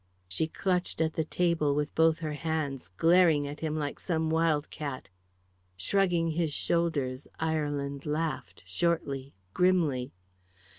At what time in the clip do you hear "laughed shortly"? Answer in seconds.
8.07-9.35